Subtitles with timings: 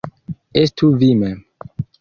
[0.61, 1.37] Estu vi mem.